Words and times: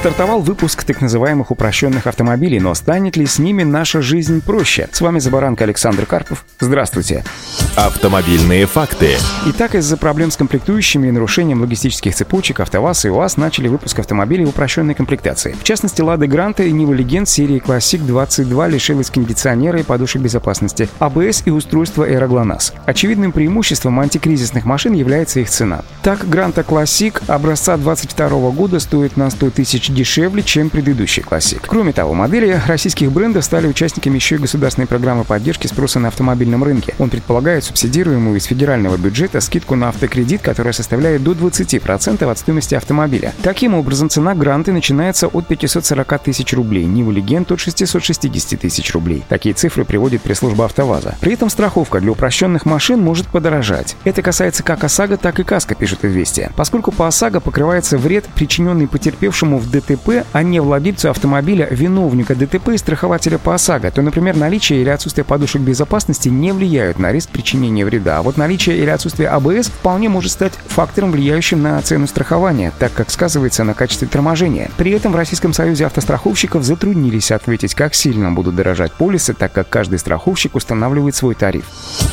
Стартовал 0.00 0.40
выпуск 0.40 0.82
так 0.84 1.02
называемых 1.02 1.50
упрощенных 1.50 2.06
автомобилей, 2.06 2.58
но 2.58 2.72
станет 2.72 3.18
ли 3.18 3.26
с 3.26 3.38
ними 3.38 3.64
наша 3.64 4.00
жизнь 4.00 4.40
проще? 4.40 4.88
С 4.90 5.02
вами 5.02 5.18
Забаранка 5.18 5.64
Александр 5.64 6.06
Карпов. 6.06 6.46
Здравствуйте. 6.58 7.22
Автомобильные 7.76 8.64
факты. 8.64 9.16
Итак, 9.44 9.74
из-за 9.74 9.98
проблем 9.98 10.30
с 10.30 10.38
комплектующими 10.38 11.08
и 11.08 11.10
нарушением 11.10 11.60
логистических 11.60 12.14
цепочек 12.14 12.60
АвтоВАЗ 12.60 13.04
и 13.04 13.10
УАЗ 13.10 13.36
начали 13.36 13.68
выпуск 13.68 13.98
автомобилей 13.98 14.46
упрощенной 14.46 14.94
комплектации. 14.94 15.54
В 15.60 15.64
частности, 15.64 16.00
Лада 16.00 16.26
Гранта 16.26 16.62
и 16.62 16.72
Нива 16.72 16.94
Легенд 16.94 17.28
серии 17.28 17.62
Classic 17.62 17.98
22 17.98 18.68
лишилась 18.68 19.10
кондиционера 19.10 19.80
и 19.80 19.82
подушек 19.82 20.22
безопасности, 20.22 20.88
АБС 20.98 21.42
и 21.44 21.50
устройства 21.50 22.04
Aeroglonас. 22.04 22.72
Очевидным 22.86 23.32
преимуществом 23.32 24.00
антикризисных 24.00 24.64
машин 24.64 24.94
является 24.94 25.40
их 25.40 25.50
цена. 25.50 25.82
Так, 26.02 26.26
Гранта 26.26 26.62
Classic 26.62 27.22
образца 27.26 27.76
22 27.76 28.50
года 28.52 28.80
стоит 28.80 29.18
на 29.18 29.28
100 29.28 29.50
тысяч 29.50 29.89
дешевле, 29.94 30.42
чем 30.42 30.70
предыдущий 30.70 31.22
классик. 31.22 31.62
Кроме 31.66 31.92
того, 31.92 32.14
модели 32.14 32.60
российских 32.66 33.12
брендов 33.12 33.44
стали 33.44 33.66
участниками 33.66 34.16
еще 34.16 34.36
и 34.36 34.38
государственной 34.38 34.86
программы 34.86 35.24
поддержки 35.24 35.66
спроса 35.66 35.98
на 35.98 36.08
автомобильном 36.08 36.64
рынке. 36.64 36.94
Он 36.98 37.10
предполагает 37.10 37.64
субсидируемую 37.64 38.38
из 38.38 38.44
федерального 38.44 38.96
бюджета 38.96 39.40
скидку 39.40 39.76
на 39.76 39.88
автокредит, 39.88 40.42
которая 40.42 40.72
составляет 40.72 41.22
до 41.22 41.32
20% 41.32 42.30
от 42.30 42.38
стоимости 42.38 42.74
автомобиля. 42.74 43.34
Таким 43.42 43.74
образом, 43.74 44.08
цена 44.08 44.34
гранты 44.34 44.72
начинается 44.72 45.26
от 45.26 45.46
540 45.46 46.22
тысяч 46.22 46.52
рублей, 46.52 46.84
Нива 46.84 47.10
Легенд 47.10 47.50
от 47.52 47.60
660 47.60 48.60
тысяч 48.60 48.92
рублей. 48.92 49.24
Такие 49.28 49.54
цифры 49.54 49.84
приводит 49.84 50.22
пресс-служба 50.22 50.66
АвтоВАЗа. 50.66 51.16
При 51.20 51.34
этом 51.34 51.50
страховка 51.50 52.00
для 52.00 52.12
упрощенных 52.12 52.66
машин 52.66 53.00
может 53.00 53.26
подорожать. 53.28 53.96
Это 54.04 54.22
касается 54.22 54.62
как 54.62 54.84
ОСАГО, 54.84 55.16
так 55.16 55.40
и 55.40 55.44
КАСКО, 55.44 55.74
пишет 55.74 56.04
Известия. 56.04 56.52
Поскольку 56.56 56.92
по 56.92 57.06
ОСАГО 57.06 57.40
покрывается 57.40 57.98
вред, 57.98 58.26
причиненный 58.34 58.86
потерпевшему 58.86 59.58
в 59.58 59.70
ДТП, 59.70 59.79
а 60.32 60.42
не 60.42 60.60
владельцу 60.60 61.10
автомобиля, 61.10 61.68
виновника 61.70 62.34
ДТП 62.34 62.70
и 62.70 62.78
страхователя 62.78 63.38
по 63.38 63.54
ОСАГО, 63.54 63.90
то, 63.90 64.02
например, 64.02 64.36
наличие 64.36 64.80
или 64.80 64.88
отсутствие 64.88 65.24
подушек 65.24 65.62
безопасности 65.62 66.28
не 66.28 66.52
влияют 66.52 66.98
на 66.98 67.12
риск 67.12 67.30
причинения 67.30 67.84
вреда. 67.84 68.18
А 68.18 68.22
вот 68.22 68.36
наличие 68.36 68.78
или 68.78 68.90
отсутствие 68.90 69.28
АБС 69.28 69.68
вполне 69.68 70.08
может 70.08 70.32
стать 70.32 70.52
фактором, 70.66 71.12
влияющим 71.12 71.62
на 71.62 71.80
цену 71.82 72.06
страхования, 72.06 72.72
так 72.78 72.92
как 72.92 73.10
сказывается 73.10 73.64
на 73.64 73.74
качестве 73.74 74.08
торможения. 74.08 74.70
При 74.76 74.92
этом 74.92 75.12
в 75.12 75.16
Российском 75.16 75.52
союзе 75.52 75.86
автостраховщиков 75.86 76.64
затруднились 76.64 77.30
ответить, 77.30 77.74
как 77.74 77.94
сильно 77.94 78.32
будут 78.32 78.56
дорожать 78.56 78.92
полисы, 78.92 79.34
так 79.34 79.52
как 79.52 79.68
каждый 79.68 79.98
страховщик 79.98 80.54
устанавливает 80.54 81.14
свой 81.14 81.34
тариф. 81.34 81.64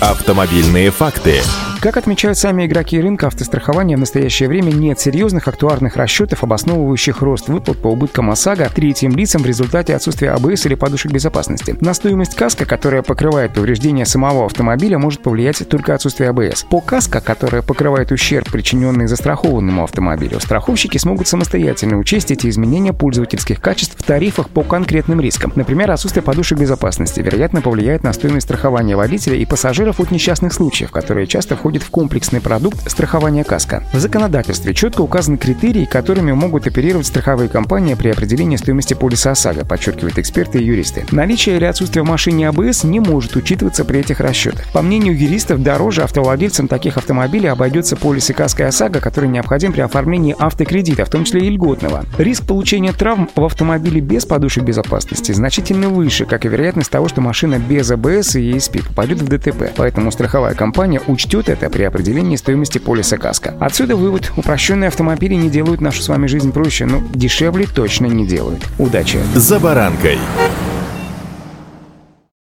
Автомобильные 0.00 0.90
факты. 0.90 1.40
Как 1.84 1.98
отмечают 1.98 2.38
сами 2.38 2.64
игроки 2.64 2.98
рынка 2.98 3.26
автострахования, 3.26 3.98
в 3.98 4.00
настоящее 4.00 4.48
время 4.48 4.70
нет 4.70 4.98
серьезных 4.98 5.48
актуарных 5.48 5.96
расчетов, 5.96 6.42
обосновывающих 6.42 7.20
рост 7.20 7.48
выплат 7.48 7.76
по 7.76 7.88
убыткам 7.88 8.30
ОСАГО 8.30 8.70
третьим 8.74 9.14
лицам 9.14 9.42
в 9.42 9.46
результате 9.46 9.94
отсутствия 9.94 10.30
АБС 10.30 10.64
или 10.64 10.76
подушек 10.76 11.12
безопасности. 11.12 11.76
На 11.82 11.92
стоимость 11.92 12.36
каска, 12.36 12.64
которая 12.64 13.02
покрывает 13.02 13.52
повреждения 13.52 14.06
самого 14.06 14.46
автомобиля, 14.46 14.98
может 14.98 15.20
повлиять 15.20 15.68
только 15.68 15.94
отсутствие 15.94 16.30
АБС. 16.30 16.64
По 16.70 16.80
каска, 16.80 17.20
которая 17.20 17.60
покрывает 17.60 18.12
ущерб, 18.12 18.50
причиненный 18.50 19.06
застрахованному 19.06 19.84
автомобилю, 19.84 20.40
страховщики 20.40 20.96
смогут 20.96 21.28
самостоятельно 21.28 21.98
учесть 21.98 22.30
эти 22.30 22.48
изменения 22.48 22.94
пользовательских 22.94 23.60
качеств 23.60 23.96
в 23.98 24.02
тарифах 24.02 24.48
по 24.48 24.62
конкретным 24.62 25.20
рискам. 25.20 25.52
Например, 25.54 25.90
отсутствие 25.90 26.22
подушек 26.22 26.58
безопасности, 26.58 27.20
вероятно, 27.20 27.60
повлияет 27.60 28.04
на 28.04 28.14
стоимость 28.14 28.46
страхования 28.46 28.96
водителя 28.96 29.36
и 29.36 29.44
пассажиров 29.44 30.00
от 30.00 30.10
несчастных 30.10 30.54
случаев, 30.54 30.90
которые 30.90 31.26
часто 31.26 31.56
входят 31.56 31.73
входит 31.74 31.82
в 31.82 31.90
комплексный 31.90 32.40
продукт 32.40 32.88
страхования 32.88 33.42
каска. 33.42 33.82
В 33.92 33.98
законодательстве 33.98 34.74
четко 34.74 35.00
указаны 35.00 35.36
критерии, 35.36 35.84
которыми 35.84 36.32
могут 36.32 36.66
оперировать 36.66 37.06
страховые 37.06 37.48
компании 37.48 37.94
при 37.94 38.10
определении 38.10 38.56
стоимости 38.56 38.94
полиса 38.94 39.32
ОСАГО, 39.32 39.64
подчеркивают 39.64 40.18
эксперты 40.18 40.58
и 40.58 40.64
юристы. 40.64 41.04
Наличие 41.10 41.56
или 41.56 41.64
отсутствие 41.64 42.04
в 42.04 42.06
машине 42.06 42.48
АБС 42.48 42.84
не 42.84 43.00
может 43.00 43.36
учитываться 43.36 43.84
при 43.84 44.00
этих 44.00 44.20
расчетах. 44.20 44.70
По 44.72 44.82
мнению 44.82 45.18
юристов, 45.18 45.62
дороже 45.62 46.02
автовладельцам 46.02 46.68
таких 46.68 46.96
автомобилей 46.96 47.48
обойдется 47.48 47.96
полис 47.96 48.30
и 48.30 48.32
каска 48.32 48.64
и 48.64 48.66
ОСАГО, 48.66 49.00
который 49.00 49.28
необходим 49.28 49.72
при 49.72 49.80
оформлении 49.80 50.36
автокредита, 50.38 51.04
в 51.04 51.10
том 51.10 51.24
числе 51.24 51.40
и 51.46 51.50
льготного. 51.50 52.04
Риск 52.18 52.44
получения 52.46 52.92
травм 52.92 53.28
в 53.34 53.44
автомобиле 53.44 54.00
без 54.00 54.26
подушек 54.26 54.64
безопасности 54.64 55.32
значительно 55.32 55.88
выше, 55.88 56.24
как 56.24 56.44
и 56.44 56.48
вероятность 56.48 56.90
того, 56.90 57.08
что 57.08 57.20
машина 57.20 57.58
без 57.58 57.90
АБС 57.90 58.36
и 58.36 58.52
ESP 58.52 58.86
попадет 58.88 59.20
в 59.22 59.28
ДТП. 59.28 59.72
Поэтому 59.76 60.12
страховая 60.12 60.54
компания 60.54 61.00
учтет 61.06 61.48
это 61.54 61.70
при 61.70 61.84
определении 61.84 62.36
стоимости 62.36 62.78
полиса 62.78 63.16
каска. 63.16 63.54
Отсюда 63.60 63.96
вывод. 63.96 64.32
Упрощенные 64.36 64.88
автомобили 64.88 65.34
не 65.34 65.48
делают 65.48 65.80
нашу 65.80 66.02
с 66.02 66.08
вами 66.08 66.26
жизнь 66.26 66.52
проще, 66.52 66.84
но 66.84 67.02
дешевле 67.14 67.66
точно 67.66 68.06
не 68.06 68.26
делают. 68.26 68.62
Удачи! 68.78 69.18
За 69.34 69.58
баранкой. 69.58 70.18